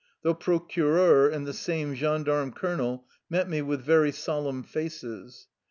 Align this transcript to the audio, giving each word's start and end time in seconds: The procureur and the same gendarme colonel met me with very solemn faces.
The 0.23 0.33
procureur 0.33 1.29
and 1.29 1.45
the 1.45 1.53
same 1.53 1.93
gendarme 1.93 2.53
colonel 2.53 3.05
met 3.29 3.47
me 3.47 3.61
with 3.61 3.83
very 3.83 4.11
solemn 4.11 4.63
faces. 4.63 5.45